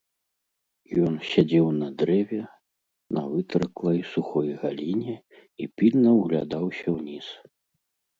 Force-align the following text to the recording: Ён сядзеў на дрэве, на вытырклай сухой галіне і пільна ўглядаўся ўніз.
Ён 1.07 1.17
сядзеў 1.31 1.65
на 1.81 1.89
дрэве, 1.99 2.39
на 3.17 3.21
вытырклай 3.33 3.99
сухой 4.13 4.49
галіне 4.63 5.13
і 5.65 5.69
пільна 5.83 6.09
ўглядаўся 6.19 6.87
ўніз. 6.97 7.27